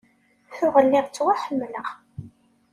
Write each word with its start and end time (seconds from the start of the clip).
Tuɣ 0.55 0.75
lliɣ 0.85 1.05
ttwaḥemmleɣ. 1.07 1.87